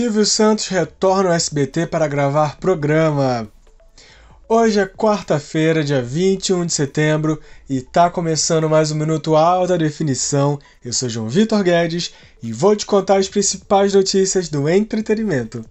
[0.00, 3.46] Silvio Santos retorna ao SBT para gravar programa.
[4.48, 7.38] Hoje é quarta-feira, dia 21 de setembro,
[7.68, 10.58] e tá começando mais um Minuto Alta Definição.
[10.82, 15.62] Eu sou João Vitor Guedes e vou te contar as principais notícias do entretenimento.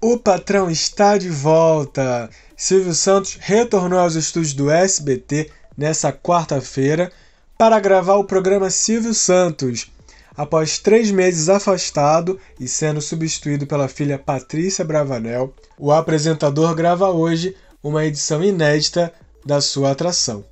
[0.00, 2.30] O patrão está de volta!
[2.56, 7.12] Silvio Santos retornou aos estúdios do SBT nessa quarta-feira
[7.56, 9.88] para gravar o programa Silvio Santos.
[10.36, 17.56] Após três meses afastado e sendo substituído pela filha Patrícia Bravanel, o apresentador grava hoje
[17.82, 19.12] uma edição inédita
[19.44, 20.44] da sua atração.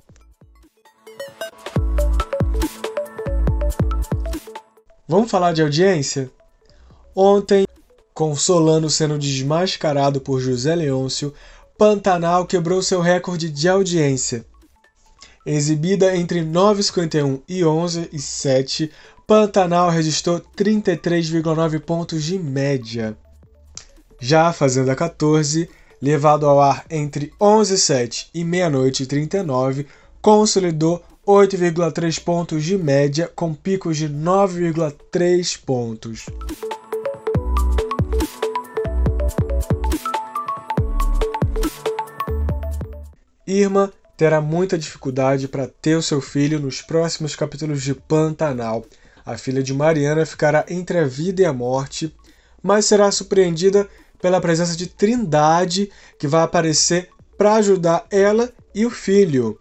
[5.07, 6.29] Vamos falar de audiência?
[7.15, 7.65] Ontem,
[8.13, 11.33] com Solano sendo desmascarado por José Leôncio,
[11.77, 14.45] Pantanal quebrou seu recorde de audiência.
[15.47, 18.91] Exibida entre 9h51 e 11 h 07
[19.25, 23.17] Pantanal registrou 33,9 pontos de média.
[24.19, 25.69] Já a Fazenda 14,
[26.01, 29.87] levado ao ar entre 11 h 07 e meia-noite e 39,
[30.21, 36.25] consolidou 8,3 pontos de média, com picos de 9,3 pontos.
[43.47, 48.83] Irma terá muita dificuldade para ter o seu filho nos próximos capítulos de Pantanal.
[49.23, 52.13] A filha de Mariana ficará entre a vida e a morte,
[52.63, 53.87] mas será surpreendida
[54.19, 59.59] pela presença de Trindade, que vai aparecer para ajudar ela e o filho.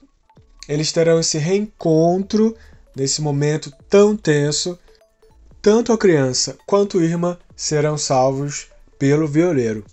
[0.66, 2.56] Eles terão esse reencontro
[2.96, 4.78] nesse momento tão tenso.
[5.60, 9.84] Tanto a criança quanto Irma serão salvos pelo violeiro.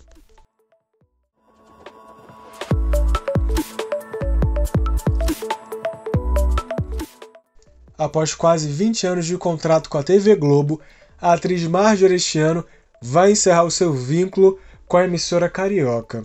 [7.96, 10.80] Após quase 20 anos de contrato com a TV Globo,
[11.20, 12.64] a atriz Marjorie este ano
[13.00, 16.24] vai encerrar o seu vínculo com a emissora carioca.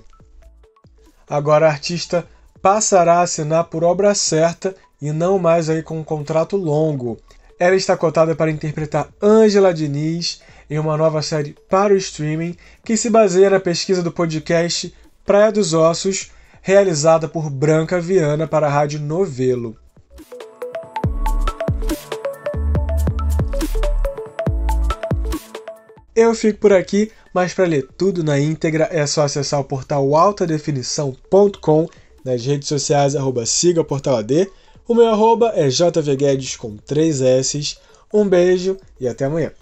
[1.30, 2.28] Agora a artista
[2.62, 7.18] passará a assinar por obra certa e não mais aí com um contrato longo.
[7.60, 12.98] Ela está cotada para interpretar Ângela Diniz em uma nova série para o streaming que
[12.98, 14.94] se baseia na pesquisa do podcast
[15.26, 16.32] Praia dos Ossos,
[16.62, 19.78] realizada por Branca Viana para a Rádio Novelo.
[26.22, 30.14] Eu fico por aqui, mas para ler tudo na íntegra é só acessar o portal
[30.18, 31.88] altadefinição.com,
[32.26, 34.52] nas redes sociais arroba siga portal AD.
[34.86, 37.78] O meu arroba é jvguedes com três S.
[38.14, 39.54] Um beijo e até amanhã.